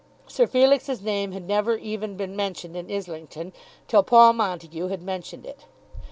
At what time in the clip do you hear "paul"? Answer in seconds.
4.01-4.33